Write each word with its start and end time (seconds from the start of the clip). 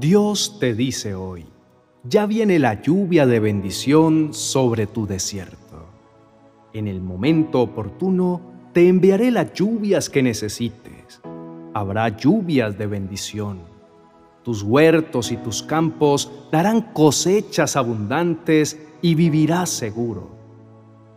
Dios 0.00 0.56
te 0.58 0.72
dice 0.72 1.14
hoy, 1.14 1.44
ya 2.04 2.24
viene 2.24 2.58
la 2.58 2.80
lluvia 2.80 3.26
de 3.26 3.38
bendición 3.38 4.32
sobre 4.32 4.86
tu 4.86 5.06
desierto. 5.06 5.90
En 6.72 6.88
el 6.88 7.02
momento 7.02 7.60
oportuno 7.60 8.40
te 8.72 8.88
enviaré 8.88 9.30
las 9.30 9.52
lluvias 9.52 10.08
que 10.08 10.22
necesites. 10.22 11.20
Habrá 11.74 12.08
lluvias 12.16 12.78
de 12.78 12.86
bendición. 12.86 13.58
Tus 14.42 14.62
huertos 14.62 15.32
y 15.32 15.36
tus 15.36 15.62
campos 15.62 16.32
darán 16.50 16.80
cosechas 16.94 17.76
abundantes 17.76 18.80
y 19.02 19.14
vivirás 19.14 19.68
seguro. 19.68 20.30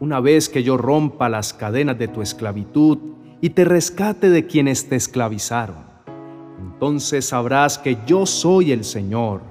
Una 0.02 0.20
vez 0.20 0.50
que 0.50 0.62
yo 0.62 0.76
rompa 0.76 1.30
las 1.30 1.54
cadenas 1.54 1.98
de 1.98 2.10
tu 2.10 2.22
esclavitud 2.22 2.98
y 3.40 3.52
te 3.52 3.64
rescate 3.64 4.30
de 4.30 4.46
quienes 4.46 4.90
te 4.90 4.98
esclavizaron, 4.98 5.93
entonces 6.64 7.26
sabrás 7.26 7.78
que 7.78 7.98
yo 8.08 8.26
soy 8.26 8.72
el 8.72 8.84
Señor, 8.86 9.42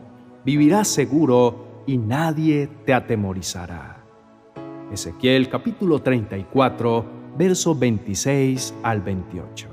vivirás 0.44 0.88
seguro 0.88 1.82
y 1.86 1.98
nadie 1.98 2.68
te 2.86 2.94
atemorizará. 2.94 4.02
Ezequiel 4.90 5.48
capítulo 5.48 6.00
34, 6.00 7.04
versos 7.36 7.78
26 7.78 8.74
al 8.82 9.02
28. 9.02 9.68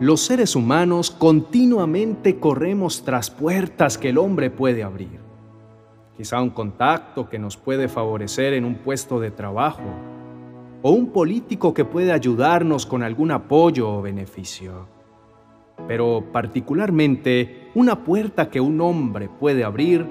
Los 0.00 0.20
seres 0.20 0.56
humanos 0.56 1.12
continuamente 1.12 2.40
corremos 2.40 3.04
tras 3.04 3.30
puertas 3.30 3.96
que 3.96 4.08
el 4.08 4.18
hombre 4.18 4.50
puede 4.50 4.82
abrir. 4.82 5.20
Quizá 6.16 6.42
un 6.42 6.50
contacto 6.50 7.28
que 7.28 7.38
nos 7.38 7.56
puede 7.56 7.88
favorecer 7.88 8.54
en 8.54 8.64
un 8.64 8.76
puesto 8.76 9.20
de 9.20 9.30
trabajo 9.30 10.13
o 10.86 10.90
un 10.90 11.06
político 11.06 11.72
que 11.72 11.86
puede 11.86 12.12
ayudarnos 12.12 12.84
con 12.84 13.02
algún 13.02 13.30
apoyo 13.30 13.90
o 13.90 14.02
beneficio. 14.02 14.86
Pero 15.88 16.22
particularmente 16.30 17.70
una 17.74 18.04
puerta 18.04 18.50
que 18.50 18.60
un 18.60 18.78
hombre 18.82 19.30
puede 19.30 19.64
abrir 19.64 20.06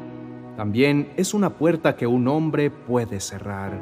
también 0.58 1.14
es 1.16 1.36
una 1.36 1.52
puerta 1.52 1.95
que 1.95 2.08
un 2.08 2.28
hombre 2.28 2.72
puede 2.72 3.20
cerrar. 3.20 3.80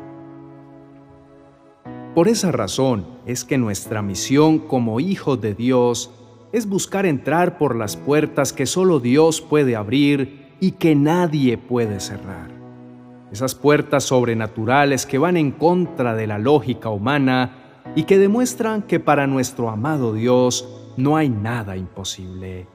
Por 2.14 2.28
esa 2.28 2.52
razón 2.52 3.08
es 3.26 3.46
que 3.46 3.58
nuestra 3.58 4.02
misión 4.02 4.60
como 4.60 5.00
hijos 5.00 5.40
de 5.40 5.54
Dios 5.56 6.12
es 6.52 6.68
buscar 6.68 7.06
entrar 7.06 7.58
por 7.58 7.78
las 7.78 7.96
puertas 7.96 8.52
que 8.52 8.66
solo 8.66 9.00
Dios 9.00 9.40
puede 9.40 9.78
abrir 9.78 10.50
y 10.60 10.72
que 10.72 10.94
nadie 10.96 11.58
puede 11.58 12.02
cerrar 12.02 12.61
esas 13.32 13.56
puertas 13.56 14.04
sobrenaturales 14.04 15.06
que 15.06 15.18
van 15.18 15.38
en 15.38 15.52
contra 15.52 16.16
de 16.16 16.28
la 16.28 16.38
lógica 16.38 16.90
humana 16.90 17.82
y 17.96 18.04
que 18.04 18.18
demuestran 18.18 18.82
que 18.82 19.00
para 19.00 19.28
nuestro 19.28 19.70
amado 19.70 20.14
Dios 20.14 20.68
no 20.98 21.16
hay 21.16 21.30
nada 21.30 21.78
imposible. 21.78 22.68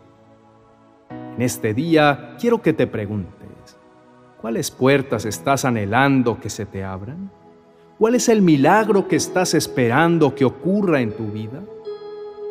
En 1.10 1.42
este 1.42 1.74
día 1.74 2.36
quiero 2.40 2.62
que 2.62 2.72
te 2.72 2.86
preguntes, 2.86 3.78
¿cuáles 4.40 4.70
puertas 4.70 5.26
estás 5.26 5.64
anhelando 5.64 6.40
que 6.40 6.48
se 6.48 6.64
te 6.64 6.82
abran? 6.82 7.30
¿Cuál 7.98 8.14
es 8.14 8.28
el 8.28 8.42
milagro 8.42 9.08
que 9.08 9.16
estás 9.16 9.54
esperando 9.54 10.34
que 10.34 10.44
ocurra 10.44 11.00
en 11.00 11.12
tu 11.12 11.26
vida? 11.26 11.62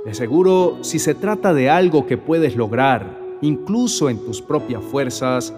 De 0.06 0.14
seguro, 0.14 0.78
si 0.82 1.00
se 1.00 1.16
trata 1.16 1.54
de 1.54 1.70
algo 1.70 2.06
que 2.06 2.18
puedes 2.18 2.56
lograr, 2.56 3.20
incluso 3.42 4.10
en 4.10 4.24
tus 4.24 4.42
propias 4.42 4.84
fuerzas, 4.84 5.54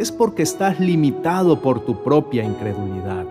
es 0.00 0.10
porque 0.10 0.42
estás 0.42 0.80
limitado 0.80 1.60
por 1.60 1.84
tu 1.84 2.02
propia 2.02 2.42
incredulidad. 2.42 3.26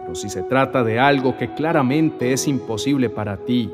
Pero 0.00 0.14
si 0.14 0.30
se 0.30 0.42
trata 0.42 0.82
de 0.82 0.98
algo 0.98 1.36
que 1.36 1.52
claramente 1.52 2.32
es 2.32 2.48
imposible 2.48 3.10
para 3.10 3.36
ti, 3.36 3.70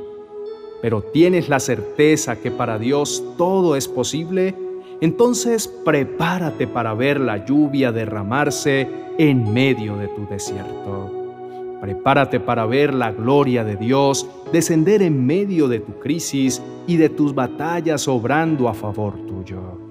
pero 0.81 1.01
tienes 1.01 1.49
la 1.49 1.61
certeza 1.61 2.35
que 2.35 2.51
para 2.51 2.81
Dios 2.81 3.23
todo 3.39 3.77
es 3.77 3.87
posible, 3.87 4.53
entonces 5.01 5.69
prepárate 5.69 6.67
para 6.67 6.93
ver 6.93 7.21
la 7.21 7.45
lluvia 7.45 7.93
derramarse 7.93 8.89
en 9.17 9.53
medio 9.53 9.97
de 9.97 10.09
tu 10.09 10.27
desierto. 10.27 11.79
Prepárate 11.81 12.41
para 12.41 12.67
ver 12.67 12.95
la 12.95 13.13
gloria 13.13 13.63
de 13.63 13.77
Dios 13.77 14.29
descender 14.53 15.03
en 15.03 15.25
medio 15.25 15.69
de 15.69 15.79
tu 15.79 16.01
crisis 16.01 16.61
y 16.89 16.97
de 16.97 17.11
tus 17.11 17.33
batallas 17.33 18.09
obrando 18.09 18.69
a 18.69 18.75
favor 18.75 19.15
tuyo. 19.29 19.82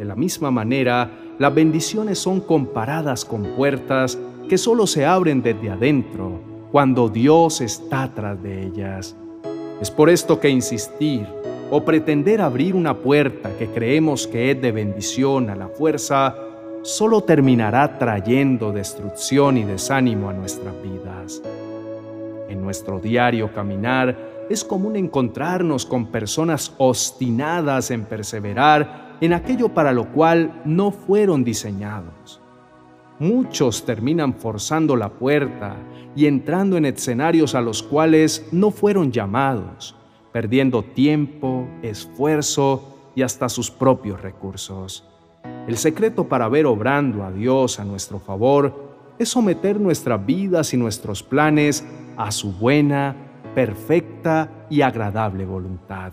De 0.00 0.06
la 0.06 0.16
misma 0.16 0.50
manera, 0.50 1.10
las 1.38 1.54
bendiciones 1.54 2.18
son 2.18 2.40
comparadas 2.40 3.22
con 3.22 3.42
puertas 3.54 4.18
que 4.48 4.56
solo 4.56 4.86
se 4.86 5.04
abren 5.04 5.42
desde 5.42 5.68
adentro, 5.68 6.40
cuando 6.72 7.10
Dios 7.10 7.60
está 7.60 8.10
tras 8.14 8.42
de 8.42 8.62
ellas. 8.64 9.14
Es 9.78 9.90
por 9.90 10.08
esto 10.08 10.40
que 10.40 10.48
insistir 10.48 11.26
o 11.70 11.84
pretender 11.84 12.40
abrir 12.40 12.74
una 12.74 12.94
puerta 12.94 13.50
que 13.58 13.66
creemos 13.66 14.26
que 14.26 14.52
es 14.52 14.62
de 14.62 14.72
bendición 14.72 15.50
a 15.50 15.54
la 15.54 15.68
fuerza, 15.68 16.34
solo 16.80 17.20
terminará 17.20 17.98
trayendo 17.98 18.72
destrucción 18.72 19.58
y 19.58 19.64
desánimo 19.64 20.30
a 20.30 20.32
nuestras 20.32 20.72
vidas. 20.82 21.42
En 22.48 22.62
nuestro 22.62 23.00
diario 23.00 23.52
caminar 23.52 24.16
es 24.48 24.64
común 24.64 24.96
encontrarnos 24.96 25.84
con 25.84 26.06
personas 26.06 26.72
obstinadas 26.78 27.90
en 27.90 28.06
perseverar 28.06 29.09
en 29.20 29.32
aquello 29.32 29.68
para 29.68 29.92
lo 29.92 30.12
cual 30.12 30.62
no 30.64 30.90
fueron 30.90 31.44
diseñados. 31.44 32.40
Muchos 33.18 33.84
terminan 33.84 34.34
forzando 34.34 34.96
la 34.96 35.10
puerta 35.10 35.76
y 36.16 36.26
entrando 36.26 36.76
en 36.78 36.86
escenarios 36.86 37.54
a 37.54 37.60
los 37.60 37.82
cuales 37.82 38.48
no 38.50 38.70
fueron 38.70 39.12
llamados, 39.12 39.94
perdiendo 40.32 40.82
tiempo, 40.82 41.68
esfuerzo 41.82 43.10
y 43.14 43.22
hasta 43.22 43.50
sus 43.50 43.70
propios 43.70 44.22
recursos. 44.22 45.04
El 45.66 45.76
secreto 45.76 46.28
para 46.28 46.48
ver 46.48 46.64
obrando 46.64 47.22
a 47.22 47.30
Dios 47.30 47.78
a 47.78 47.84
nuestro 47.84 48.20
favor 48.20 48.90
es 49.18 49.28
someter 49.28 49.78
nuestras 49.78 50.24
vidas 50.24 50.72
y 50.72 50.78
nuestros 50.78 51.22
planes 51.22 51.84
a 52.16 52.32
su 52.32 52.52
buena, 52.52 53.14
perfecta 53.54 54.66
y 54.70 54.80
agradable 54.80 55.44
voluntad 55.44 56.12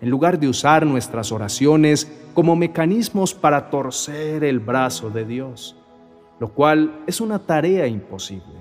en 0.00 0.10
lugar 0.10 0.38
de 0.38 0.48
usar 0.48 0.84
nuestras 0.86 1.32
oraciones 1.32 2.10
como 2.34 2.54
mecanismos 2.56 3.34
para 3.34 3.70
torcer 3.70 4.44
el 4.44 4.60
brazo 4.60 5.10
de 5.10 5.24
Dios, 5.24 5.76
lo 6.38 6.48
cual 6.48 7.00
es 7.06 7.20
una 7.20 7.38
tarea 7.38 7.86
imposible. 7.86 8.56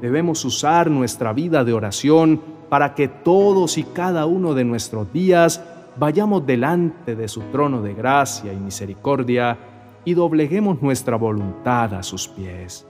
Debemos 0.00 0.44
usar 0.44 0.90
nuestra 0.90 1.32
vida 1.32 1.64
de 1.64 1.72
oración 1.72 2.40
para 2.68 2.94
que 2.94 3.08
todos 3.08 3.78
y 3.78 3.84
cada 3.84 4.26
uno 4.26 4.54
de 4.54 4.64
nuestros 4.64 5.12
días 5.12 5.62
vayamos 5.98 6.46
delante 6.46 7.14
de 7.14 7.28
su 7.28 7.40
trono 7.52 7.80
de 7.80 7.94
gracia 7.94 8.52
y 8.52 8.56
misericordia 8.56 9.56
y 10.04 10.14
dobleguemos 10.14 10.82
nuestra 10.82 11.16
voluntad 11.16 11.94
a 11.94 12.02
sus 12.02 12.28
pies. 12.28 12.86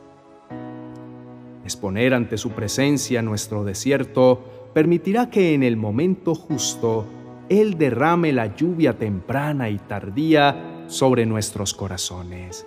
Exponer 1.64 2.14
ante 2.14 2.38
su 2.38 2.50
presencia 2.50 3.22
nuestro 3.22 3.64
desierto 3.64 4.40
permitirá 4.72 5.30
que 5.30 5.54
en 5.54 5.62
el 5.62 5.76
momento 5.76 6.34
justo 6.34 7.06
él 7.48 7.78
derrame 7.78 8.32
la 8.32 8.54
lluvia 8.54 8.98
temprana 8.98 9.70
y 9.70 9.78
tardía 9.78 10.84
sobre 10.86 11.26
nuestros 11.26 11.74
corazones. 11.74 12.66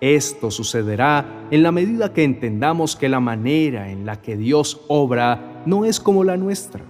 Esto 0.00 0.50
sucederá 0.50 1.46
en 1.50 1.62
la 1.62 1.72
medida 1.72 2.12
que 2.12 2.24
entendamos 2.24 2.96
que 2.96 3.08
la 3.08 3.20
manera 3.20 3.90
en 3.90 4.06
la 4.06 4.20
que 4.20 4.36
Dios 4.36 4.80
obra 4.88 5.62
no 5.66 5.84
es 5.84 6.00
como 6.00 6.24
la 6.24 6.36
nuestra. 6.36 6.82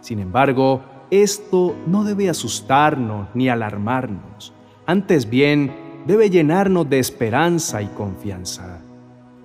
Sin 0.00 0.20
embargo, 0.20 0.82
esto 1.10 1.74
no 1.86 2.04
debe 2.04 2.28
asustarnos 2.28 3.28
ni 3.34 3.48
alarmarnos. 3.48 4.52
Antes 4.86 5.28
bien, 5.28 5.74
debe 6.06 6.30
llenarnos 6.30 6.88
de 6.88 6.98
esperanza 6.98 7.82
y 7.82 7.86
confianza. 7.86 8.80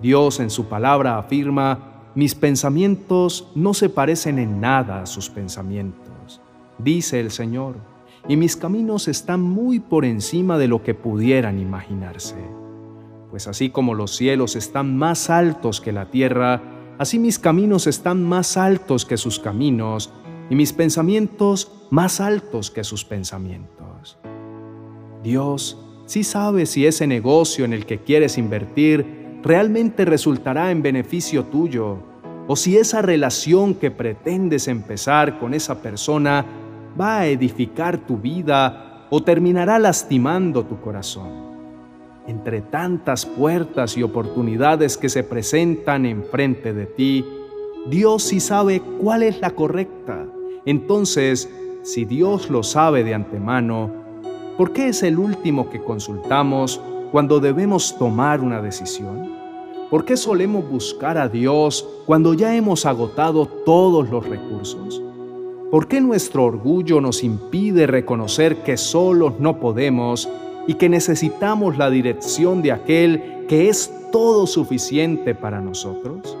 Dios 0.00 0.38
en 0.38 0.50
su 0.50 0.66
palabra 0.66 1.18
afirma, 1.18 2.10
mis 2.14 2.34
pensamientos 2.34 3.50
no 3.54 3.74
se 3.74 3.88
parecen 3.88 4.38
en 4.38 4.60
nada 4.60 5.02
a 5.02 5.06
sus 5.06 5.28
pensamientos 5.28 6.09
dice 6.82 7.20
el 7.20 7.30
Señor, 7.30 7.76
y 8.28 8.36
mis 8.36 8.56
caminos 8.56 9.08
están 9.08 9.40
muy 9.40 9.80
por 9.80 10.04
encima 10.04 10.58
de 10.58 10.68
lo 10.68 10.82
que 10.82 10.94
pudieran 10.94 11.58
imaginarse. 11.58 12.36
Pues 13.30 13.46
así 13.46 13.70
como 13.70 13.94
los 13.94 14.14
cielos 14.16 14.56
están 14.56 14.96
más 14.96 15.30
altos 15.30 15.80
que 15.80 15.92
la 15.92 16.10
tierra, 16.10 16.60
así 16.98 17.18
mis 17.18 17.38
caminos 17.38 17.86
están 17.86 18.22
más 18.22 18.56
altos 18.56 19.04
que 19.04 19.16
sus 19.16 19.38
caminos, 19.38 20.12
y 20.50 20.56
mis 20.56 20.72
pensamientos 20.72 21.70
más 21.90 22.20
altos 22.20 22.70
que 22.70 22.82
sus 22.82 23.04
pensamientos. 23.04 24.18
Dios 25.22 25.78
sí 26.06 26.24
sabe 26.24 26.66
si 26.66 26.86
ese 26.86 27.06
negocio 27.06 27.64
en 27.64 27.72
el 27.72 27.86
que 27.86 27.98
quieres 27.98 28.36
invertir 28.36 29.38
realmente 29.42 30.04
resultará 30.04 30.72
en 30.72 30.82
beneficio 30.82 31.44
tuyo, 31.44 31.98
o 32.48 32.56
si 32.56 32.76
esa 32.76 33.00
relación 33.00 33.74
que 33.74 33.92
pretendes 33.92 34.66
empezar 34.66 35.38
con 35.38 35.54
esa 35.54 35.80
persona 35.82 36.44
va 37.00 37.20
a 37.20 37.26
edificar 37.26 37.98
tu 37.98 38.16
vida 38.18 39.06
o 39.10 39.22
terminará 39.22 39.78
lastimando 39.78 40.64
tu 40.64 40.80
corazón. 40.80 41.50
Entre 42.26 42.60
tantas 42.60 43.24
puertas 43.24 43.96
y 43.96 44.02
oportunidades 44.02 44.96
que 44.96 45.08
se 45.08 45.24
presentan 45.24 46.04
enfrente 46.04 46.72
de 46.72 46.86
ti, 46.86 47.24
Dios 47.88 48.24
sí 48.24 48.40
sabe 48.40 48.80
cuál 49.00 49.22
es 49.22 49.40
la 49.40 49.50
correcta. 49.50 50.26
Entonces, 50.66 51.48
si 51.82 52.04
Dios 52.04 52.50
lo 52.50 52.62
sabe 52.62 53.02
de 53.02 53.14
antemano, 53.14 53.90
¿por 54.58 54.72
qué 54.72 54.88
es 54.88 55.02
el 55.02 55.18
último 55.18 55.70
que 55.70 55.80
consultamos 55.80 56.80
cuando 57.10 57.40
debemos 57.40 57.96
tomar 57.98 58.40
una 58.40 58.60
decisión? 58.60 59.34
¿Por 59.90 60.04
qué 60.04 60.16
solemos 60.16 60.68
buscar 60.70 61.18
a 61.18 61.28
Dios 61.28 61.88
cuando 62.06 62.34
ya 62.34 62.54
hemos 62.54 62.86
agotado 62.86 63.46
todos 63.46 64.08
los 64.10 64.24
recursos? 64.28 65.02
¿Por 65.70 65.86
qué 65.86 66.00
nuestro 66.00 66.46
orgullo 66.46 67.00
nos 67.00 67.22
impide 67.22 67.86
reconocer 67.86 68.64
que 68.64 68.76
solos 68.76 69.34
no 69.38 69.60
podemos 69.60 70.28
y 70.66 70.74
que 70.74 70.88
necesitamos 70.88 71.78
la 71.78 71.90
dirección 71.90 72.60
de 72.60 72.72
aquel 72.72 73.44
que 73.46 73.68
es 73.68 73.92
todo 74.10 74.48
suficiente 74.48 75.32
para 75.36 75.60
nosotros? 75.60 76.36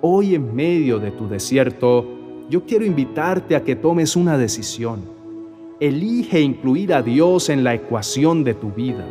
Hoy 0.00 0.34
en 0.34 0.52
medio 0.52 0.98
de 0.98 1.12
tu 1.12 1.28
desierto, 1.28 2.04
yo 2.50 2.64
quiero 2.64 2.84
invitarte 2.84 3.54
a 3.54 3.62
que 3.62 3.76
tomes 3.76 4.16
una 4.16 4.36
decisión. 4.36 5.02
Elige 5.78 6.40
incluir 6.40 6.92
a 6.92 7.02
Dios 7.02 7.48
en 7.48 7.62
la 7.62 7.74
ecuación 7.74 8.42
de 8.42 8.54
tu 8.54 8.72
vida. 8.72 9.06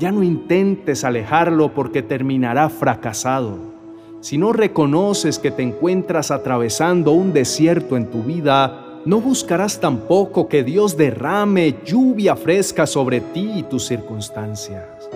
Ya 0.00 0.10
no 0.10 0.24
intentes 0.24 1.04
alejarlo 1.04 1.72
porque 1.74 2.02
terminará 2.02 2.68
fracasado. 2.68 3.77
Si 4.20 4.36
no 4.36 4.52
reconoces 4.52 5.38
que 5.38 5.52
te 5.52 5.62
encuentras 5.62 6.32
atravesando 6.32 7.12
un 7.12 7.32
desierto 7.32 7.96
en 7.96 8.10
tu 8.10 8.24
vida, 8.24 9.00
no 9.04 9.20
buscarás 9.20 9.80
tampoco 9.80 10.48
que 10.48 10.64
Dios 10.64 10.96
derrame 10.96 11.76
lluvia 11.84 12.34
fresca 12.34 12.88
sobre 12.88 13.20
ti 13.20 13.52
y 13.54 13.62
tus 13.62 13.86
circunstancias. 13.86 15.08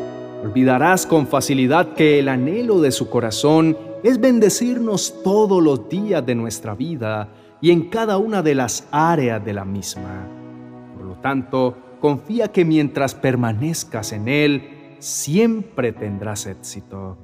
Olvidarás 0.45 1.05
con 1.05 1.27
facilidad 1.27 1.95
que 1.95 2.21
el 2.21 2.29
anhelo 2.29 2.81
de 2.81 2.93
su 2.93 3.11
corazón 3.11 3.77
es 4.05 4.21
bendecirnos 4.21 5.23
todos 5.25 5.61
los 5.61 5.89
días 5.89 6.25
de 6.25 6.37
nuestra 6.37 6.77
vida 6.77 7.29
y 7.61 7.73
en 7.73 7.89
cada 7.91 8.19
una 8.19 8.41
de 8.41 8.55
las 8.55 8.87
áreas 8.93 9.45
de 9.45 9.53
la 9.53 9.65
misma. 9.65 10.29
Por 10.97 11.07
lo 11.07 11.15
tanto, 11.15 11.77
confía 12.01 12.53
que 12.53 12.65
mientras 12.65 13.17
permanezcas 13.17 14.13
en 14.13 14.29
Él, 14.29 14.97
siempre 15.01 15.93
tendrás 15.93 16.47
éxito. 16.47 17.19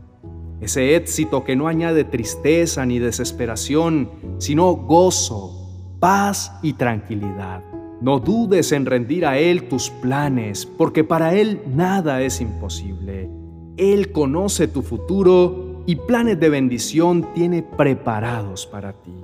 Ese 0.61 0.97
éxito 0.97 1.45
que 1.45 1.57
no 1.57 1.69
añade 1.69 2.05
tristeza 2.05 2.85
ni 2.85 2.99
desesperación, 2.99 4.11
sino 4.39 4.75
gozo, 4.75 5.97
paz 6.01 6.53
y 6.63 6.73
tranquilidad. 6.73 7.63
No 8.01 8.21
dudes 8.21 8.73
en 8.73 8.87
rendir 8.87 9.27
a 9.27 9.39
Él 9.39 9.69
tus 9.69 9.91
planes, 9.91 10.67
porque 10.67 11.05
para 11.05 11.35
Él 11.35 11.63
nada 11.75 12.23
es 12.23 12.41
imposible. 12.41 13.31
Él 13.77 14.13
conoce 14.13 14.69
tu 14.69 14.83
futuro 14.83 15.83
y 15.87 15.97
planes 15.97 16.39
de 16.39 16.49
bendición 16.49 17.33
tiene 17.35 17.63
preparados 17.63 18.67
para 18.67 18.93
ti. 18.93 19.15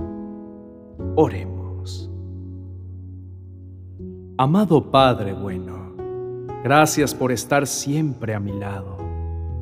Oremos. 1.17 2.11
Amado 4.37 4.91
Padre 4.91 5.33
bueno, 5.33 5.95
gracias 6.65 7.15
por 7.15 7.31
estar 7.31 7.67
siempre 7.69 8.35
a 8.35 8.41
mi 8.41 8.53
lado, 8.53 8.97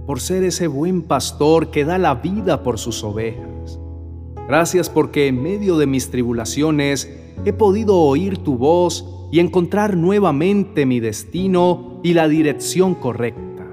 por 0.07 0.21
ser 0.21 0.43
ese 0.45 0.67
buen 0.67 1.03
pastor 1.03 1.71
que 1.71 1.85
da 1.85 1.99
la 1.99 2.17
vida 2.17 2.63
por 2.63 2.79
sus 2.79 3.05
ovejas. 3.05 3.79
Gracias 4.49 4.91
porque 4.91 5.29
en 5.29 5.43
medio 5.43 5.79
de 5.79 5.87
mis 5.87 6.11
tribulaciones 6.11 7.11
he 7.45 7.53
podido 7.53 7.99
oír 7.99 8.39
tu 8.39 8.57
voz 8.57 9.07
y 9.31 9.41
encontrar 9.41 9.97
nuevamente 9.97 10.85
mi 10.85 11.01
destino 11.01 12.01
y 12.03 12.15
la 12.15 12.29
dirección 12.29 12.95
correcta. 12.95 13.67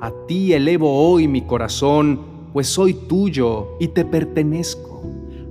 A 0.00 0.12
ti 0.26 0.52
elevo 0.52 1.08
hoy 1.08 1.28
mi 1.28 1.42
corazón, 1.42 2.20
pues 2.52 2.68
soy 2.68 2.94
tuyo 2.94 3.76
y 3.78 3.88
te 3.88 4.04
pertenezco. 4.04 5.02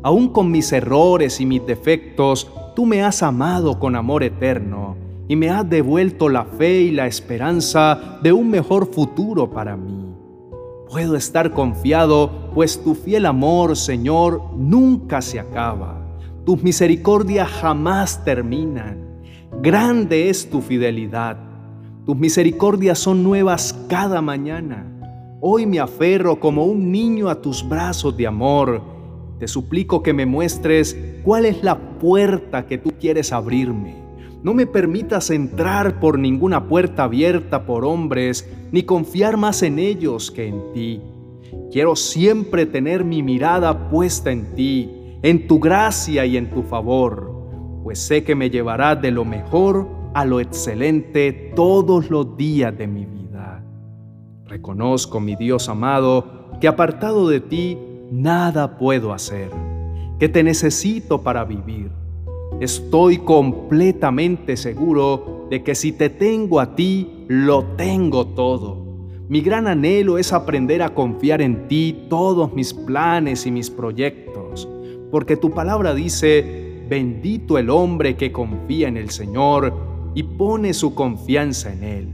Aún 0.03 0.29
con 0.29 0.51
mis 0.51 0.71
errores 0.71 1.39
y 1.39 1.45
mis 1.45 1.65
defectos, 1.65 2.49
tú 2.75 2.85
me 2.85 3.03
has 3.03 3.23
amado 3.23 3.79
con 3.79 3.95
amor 3.95 4.23
eterno 4.23 4.95
y 5.27 5.35
me 5.35 5.49
has 5.49 5.69
devuelto 5.69 6.29
la 6.29 6.45
fe 6.45 6.81
y 6.81 6.91
la 6.91 7.07
esperanza 7.07 8.19
de 8.21 8.33
un 8.33 8.49
mejor 8.49 8.91
futuro 8.91 9.49
para 9.49 9.75
mí. 9.75 10.06
Puedo 10.89 11.15
estar 11.15 11.53
confiado, 11.53 12.51
pues 12.53 12.83
tu 12.83 12.95
fiel 12.95 13.25
amor, 13.25 13.75
Señor, 13.75 14.41
nunca 14.55 15.21
se 15.21 15.39
acaba. 15.39 16.01
Tus 16.45 16.63
misericordias 16.63 17.49
jamás 17.49 18.23
terminan. 18.23 19.21
Grande 19.61 20.29
es 20.29 20.49
tu 20.49 20.61
fidelidad. 20.61 21.37
Tus 22.05 22.15
misericordias 22.15 22.99
son 22.99 23.23
nuevas 23.23 23.73
cada 23.89 24.21
mañana. 24.21 24.85
Hoy 25.41 25.65
me 25.65 25.79
aferro 25.79 26.39
como 26.39 26.65
un 26.65 26.91
niño 26.91 27.29
a 27.29 27.41
tus 27.41 27.67
brazos 27.67 28.15
de 28.15 28.27
amor 28.27 28.97
te 29.39 29.47
suplico 29.47 30.01
que 30.01 30.13
me 30.13 30.25
muestres 30.25 30.97
cuál 31.23 31.45
es 31.45 31.63
la 31.63 31.77
puerta 31.99 32.65
que 32.65 32.79
tú 32.79 32.91
quieres 32.99 33.31
abrirme. 33.31 34.06
No 34.43 34.53
me 34.53 34.67
permitas 34.67 35.29
entrar 35.29 35.99
por 35.99 36.19
ninguna 36.19 36.67
puerta 36.67 37.03
abierta 37.03 37.65
por 37.65 37.83
hombres, 37.83 38.49
ni 38.71 38.83
confiar 38.83 39.37
más 39.37 39.63
en 39.63 39.79
ellos 39.79 40.31
que 40.31 40.47
en 40.47 40.71
ti. 40.73 41.01
Quiero 41.71 41.95
siempre 41.95 42.65
tener 42.65 43.03
mi 43.03 43.23
mirada 43.23 43.89
puesta 43.89 44.31
en 44.31 44.55
ti, 44.55 44.89
en 45.23 45.47
tu 45.47 45.59
gracia 45.59 46.25
y 46.25 46.37
en 46.37 46.49
tu 46.51 46.63
favor, 46.63 47.81
pues 47.83 47.99
sé 47.99 48.23
que 48.23 48.35
me 48.35 48.49
llevarás 48.49 49.01
de 49.01 49.11
lo 49.11 49.25
mejor 49.25 49.87
a 50.13 50.25
lo 50.25 50.39
excelente 50.39 51.53
todos 51.55 52.09
los 52.09 52.37
días 52.37 52.77
de 52.77 52.87
mi 52.87 53.05
vida. 53.05 53.63
Reconozco, 54.45 55.19
mi 55.19 55.35
Dios 55.35 55.69
amado, 55.69 56.49
que 56.61 56.67
apartado 56.67 57.27
de 57.27 57.39
ti 57.39 57.77
nada 58.11 58.77
puedo 58.77 59.13
hacer, 59.13 59.49
que 60.19 60.29
te 60.29 60.43
necesito 60.43 61.21
para 61.21 61.43
vivir. 61.43 61.91
Estoy 62.59 63.19
completamente 63.19 64.57
seguro 64.57 65.47
de 65.51 65.61
que 65.61 65.75
si 65.75 65.91
te 65.91 66.09
tengo 66.09 66.59
a 66.59 66.75
ti, 66.75 67.25
lo 67.27 67.63
tengo 67.75 68.25
todo. 68.27 68.83
Mi 69.29 69.41
gran 69.41 69.67
anhelo 69.67 70.17
es 70.17 70.33
aprender 70.33 70.81
a 70.81 70.95
confiar 70.95 71.41
en 71.41 71.67
ti 71.67 72.05
todos 72.09 72.53
mis 72.53 72.73
planes 72.73 73.45
y 73.45 73.51
mis 73.51 73.69
proyectos, 73.69 74.67
porque 75.11 75.37
tu 75.37 75.51
palabra 75.51 75.93
dice, 75.93 76.83
bendito 76.89 77.59
el 77.59 77.69
hombre 77.69 78.15
que 78.15 78.31
confía 78.31 78.87
en 78.87 78.97
el 78.97 79.11
Señor 79.11 79.73
y 80.15 80.23
pone 80.23 80.73
su 80.73 80.95
confianza 80.95 81.71
en 81.71 81.83
Él. 81.83 82.07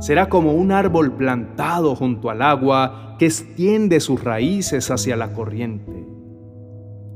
Será 0.00 0.30
como 0.30 0.54
un 0.54 0.72
árbol 0.72 1.12
plantado 1.12 1.94
junto 1.94 2.30
al 2.30 2.40
agua 2.40 3.16
que 3.18 3.26
extiende 3.26 4.00
sus 4.00 4.24
raíces 4.24 4.90
hacia 4.90 5.16
la 5.16 5.34
corriente. 5.34 6.06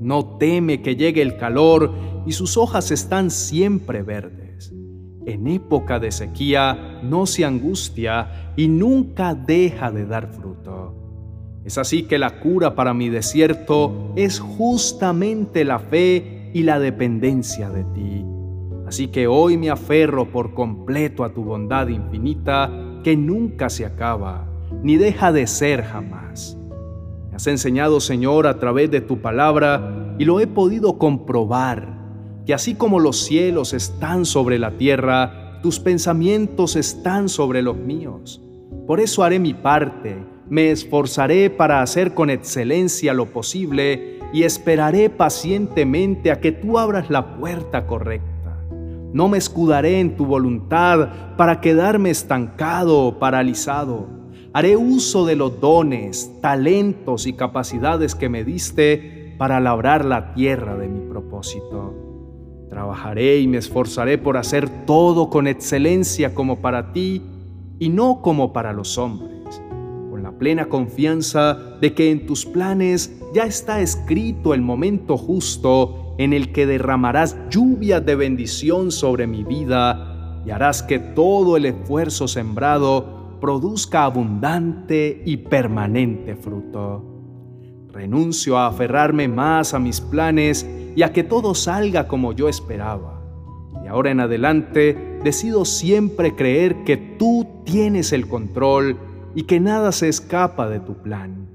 No 0.07 0.39
teme 0.39 0.83
que 0.83 0.95
llegue 0.95 1.21
el 1.21 1.37
calor 1.37 1.93
y 2.27 2.31
sus 2.31 2.57
hojas 2.57 2.93
están 2.93 3.29
siempre 3.29 4.05
verdes. 4.05 4.73
En 5.27 5.49
época 5.49 5.99
de 5.99 6.13
sequía 6.13 7.01
no 7.03 7.27
se 7.27 7.45
angustia 7.45 8.53
y 8.55 8.69
nunca 8.69 9.35
deja 9.35 9.91
de 9.91 10.07
dar 10.07 10.29
fruto. 10.29 10.95
Es 11.65 11.77
así 11.77 12.05
que 12.05 12.21
la 12.21 12.39
cura 12.39 12.77
para 12.77 12.95
mi 12.95 13.09
desierto 13.09 14.13
es 14.15 14.39
justamente 14.39 15.65
la 15.65 15.81
fe 15.81 16.53
y 16.55 16.63
la 16.63 16.79
dependencia 16.79 17.69
de 17.71 17.83
ti. 17.83 18.25
Así 18.87 19.09
que 19.09 19.27
hoy 19.27 19.57
me 19.57 19.71
aferro 19.71 20.31
por 20.31 20.55
completo 20.55 21.25
a 21.25 21.35
tu 21.35 21.43
bondad 21.43 21.89
infinita 21.89 22.71
que 23.03 23.17
nunca 23.17 23.69
se 23.69 23.85
acaba, 23.85 24.47
ni 24.85 24.99
deja 24.99 25.33
de 25.33 25.49
ser 25.49 25.83
jamás. 25.83 26.56
Has 27.37 27.47
enseñado, 27.49 28.01
Señor, 28.01 28.47
a 28.47 28.59
través 28.59 28.91
de 28.91 29.03
tu 29.03 29.21
palabra, 29.21 30.15
y 30.19 30.25
lo 30.25 30.41
he 30.41 30.47
podido 30.47 30.97
comprobar, 30.97 31.87
que 32.47 32.55
así 32.55 32.75
como 32.75 32.99
los 32.99 33.27
cielos 33.27 33.75
están 33.75 34.25
sobre 34.25 34.59
la 34.59 34.79
tierra, 34.79 35.61
tus 35.63 35.79
pensamientos 35.79 36.77
están 36.77 37.29
sobre 37.29 37.61
los 37.61 37.77
míos. 37.77 38.41
Por 38.87 39.01
eso 39.01 39.23
haré 39.23 39.39
mi 39.39 39.53
parte, 39.53 40.17
me 40.49 40.71
esforzaré 40.71 41.51
para 41.51 41.83
hacer 41.83 42.15
con 42.15 42.31
excelencia 42.31 43.13
lo 43.13 43.27
posible 43.27 44.19
y 44.33 44.45
esperaré 44.45 45.11
pacientemente 45.11 46.31
a 46.31 46.41
que 46.41 46.53
tú 46.53 46.79
abras 46.79 47.11
la 47.11 47.37
puerta 47.37 47.87
correcta. 47.87 48.57
No 49.13 49.29
me 49.29 49.37
escudaré 49.37 50.01
en 50.01 50.17
tu 50.17 50.25
voluntad 50.25 51.37
para 51.37 51.61
quedarme 51.61 52.09
estancado 52.09 52.99
o 53.01 53.19
paralizado. 53.19 54.09
Haré 54.57 54.75
uso 54.75 55.27
de 55.27 55.37
los 55.37 55.61
dones, 55.61 56.33
talentos 56.41 57.27
y 57.27 57.35
capacidades 57.35 58.15
que 58.15 58.31
me 58.31 58.43
diste 58.43 59.35
para 59.37 59.61
labrar 59.61 60.07
la 60.07 60.33
tierra 60.33 60.79
de 60.79 60.89
mi 60.89 61.01
propósito. 61.11 61.93
Trabajaré 62.71 63.41
y 63.41 63.49
me 63.49 63.59
esforzaré 63.59 64.17
por 64.17 64.39
hacer 64.39 64.87
todo 64.87 65.29
con 65.29 65.47
excelencia 65.47 66.35
como 66.35 66.63
para 66.63 66.95
ti 66.95 67.21
y 67.79 67.91
no 67.91 68.23
como 68.23 68.55
para 68.55 68.73
los 68.73 68.97
hombres, 68.97 69.61
con 70.09 70.23
la 70.23 70.33
plena 70.39 70.71
confianza 70.71 71.77
de 71.83 71.93
que 71.93 72.11
en 72.11 72.25
tus 72.25 72.47
planes 72.47 73.15
ya 73.35 73.45
está 73.45 73.83
escrito 73.83 74.55
el 74.55 74.63
momento 74.63 75.19
justo 75.19 76.15
en 76.17 76.33
el 76.33 76.53
que 76.53 76.65
derramarás 76.65 77.37
lluvia 77.51 78.01
de 78.01 78.15
bendición 78.15 78.91
sobre 78.91 79.27
mi 79.27 79.45
vida 79.45 80.41
y 80.47 80.51
harás 80.51 80.83
que 80.83 80.99
todo 80.99 81.59
el 81.59 81.67
esfuerzo 81.67 82.27
sembrado 82.27 83.17
produzca 83.41 84.05
abundante 84.05 85.23
y 85.25 85.37
permanente 85.39 86.37
fruto. 86.37 87.05
Renuncio 87.93 88.59
a 88.59 88.67
aferrarme 88.67 89.29
más 89.29 89.75
a 89.75 89.79
mis 89.79 90.01
planes 90.01 90.69
y 90.95 91.03
a 91.03 91.13
que 91.13 91.25
todo 91.25 91.55
salga 91.55 92.09
como 92.09 92.33
yo 92.33 92.49
esperaba. 92.49 93.23
De 93.83 93.89
ahora 93.89 94.11
en 94.11 94.21
adelante 94.21 95.21
decido 95.23 95.65
siempre 95.65 96.35
creer 96.35 96.85
que 96.85 96.97
tú 96.97 97.47
tienes 97.65 98.13
el 98.13 98.29
control 98.29 98.99
y 99.35 99.43
que 99.43 99.61
nada 99.61 99.93
se 99.93 100.09
escapa 100.09 100.69
de 100.69 100.81
tu 100.81 100.95
plan. 101.03 101.49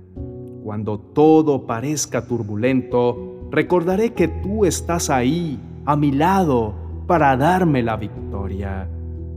Cuando 0.63 0.99
todo 0.99 1.65
parezca 1.65 2.27
turbulento, 2.27 3.47
recordaré 3.51 4.13
que 4.13 4.27
tú 4.27 4.65
estás 4.65 5.09
ahí, 5.09 5.59
a 5.85 5.95
mi 5.95 6.11
lado, 6.11 6.75
para 7.07 7.35
darme 7.35 7.81
la 7.81 7.97
victoria. 7.97 8.87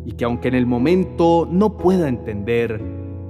Y 0.05 0.13
que 0.13 0.25
aunque 0.25 0.49
en 0.49 0.55
el 0.55 0.67
momento 0.67 1.49
no 1.51 1.77
pueda 1.77 2.09
entender, 2.09 2.81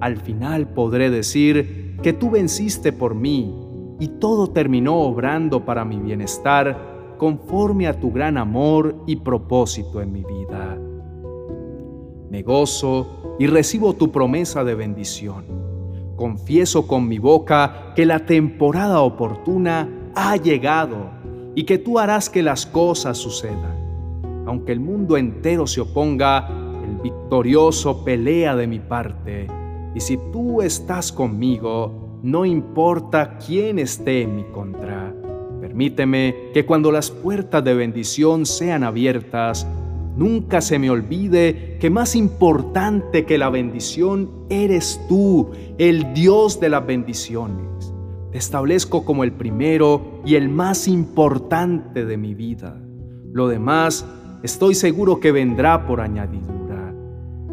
al 0.00 0.16
final 0.18 0.68
podré 0.68 1.10
decir 1.10 1.96
que 2.02 2.12
tú 2.12 2.30
venciste 2.30 2.92
por 2.92 3.14
mí 3.14 3.54
y 4.00 4.08
todo 4.08 4.48
terminó 4.48 5.00
obrando 5.00 5.64
para 5.64 5.84
mi 5.84 5.98
bienestar 5.98 7.16
conforme 7.16 7.86
a 7.86 7.98
tu 7.98 8.12
gran 8.12 8.36
amor 8.36 8.96
y 9.06 9.16
propósito 9.16 10.02
en 10.02 10.12
mi 10.12 10.24
vida. 10.24 10.78
Me 12.30 12.42
gozo 12.42 13.36
y 13.38 13.46
recibo 13.46 13.94
tu 13.94 14.10
promesa 14.10 14.64
de 14.64 14.74
bendición. 14.74 15.44
Confieso 16.16 16.86
con 16.86 17.08
mi 17.08 17.18
boca 17.18 17.92
que 17.96 18.06
la 18.06 18.26
temporada 18.26 19.00
oportuna 19.00 20.10
ha 20.14 20.36
llegado 20.36 21.10
y 21.54 21.64
que 21.64 21.78
tú 21.78 21.98
harás 21.98 22.28
que 22.28 22.42
las 22.42 22.66
cosas 22.66 23.18
sucedan. 23.18 24.44
Aunque 24.46 24.72
el 24.72 24.80
mundo 24.80 25.16
entero 25.16 25.66
se 25.66 25.80
oponga, 25.80 26.63
el 26.84 26.96
victorioso 26.96 28.04
pelea 28.04 28.54
de 28.54 28.66
mi 28.66 28.78
parte. 28.78 29.46
Y 29.94 30.00
si 30.00 30.18
tú 30.32 30.62
estás 30.62 31.12
conmigo, 31.12 32.20
no 32.22 32.44
importa 32.44 33.38
quién 33.38 33.78
esté 33.78 34.22
en 34.22 34.36
mi 34.36 34.44
contra. 34.44 35.14
Permíteme 35.60 36.50
que 36.52 36.64
cuando 36.64 36.92
las 36.92 37.10
puertas 37.10 37.64
de 37.64 37.74
bendición 37.74 38.46
sean 38.46 38.84
abiertas, 38.84 39.66
nunca 40.16 40.60
se 40.60 40.78
me 40.78 40.90
olvide 40.90 41.78
que 41.80 41.90
más 41.90 42.14
importante 42.14 43.24
que 43.24 43.38
la 43.38 43.50
bendición 43.50 44.30
eres 44.48 45.00
tú, 45.08 45.50
el 45.78 46.12
Dios 46.14 46.60
de 46.60 46.68
las 46.68 46.86
bendiciones. 46.86 47.92
Te 48.30 48.38
establezco 48.38 49.04
como 49.04 49.24
el 49.24 49.32
primero 49.32 50.20
y 50.24 50.34
el 50.34 50.48
más 50.48 50.88
importante 50.88 52.04
de 52.04 52.16
mi 52.16 52.34
vida. 52.34 52.80
Lo 53.32 53.48
demás 53.48 54.06
estoy 54.42 54.74
seguro 54.74 55.20
que 55.20 55.32
vendrá 55.32 55.86
por 55.86 56.00
añadidura. 56.00 56.63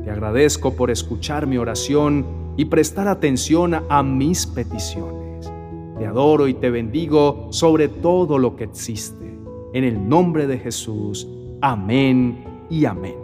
Te 0.03 0.09
agradezco 0.09 0.75
por 0.75 0.89
escuchar 0.89 1.45
mi 1.45 1.57
oración 1.57 2.25
y 2.57 2.65
prestar 2.65 3.07
atención 3.07 3.75
a 3.87 4.03
mis 4.03 4.47
peticiones. 4.47 5.51
Te 5.97 6.05
adoro 6.05 6.47
y 6.47 6.55
te 6.55 6.71
bendigo 6.71 7.47
sobre 7.51 7.87
todo 7.87 8.39
lo 8.39 8.55
que 8.55 8.63
existe. 8.63 9.37
En 9.73 9.83
el 9.83 10.09
nombre 10.09 10.47
de 10.47 10.57
Jesús. 10.57 11.27
Amén 11.61 12.43
y 12.69 12.85
amén. 12.85 13.20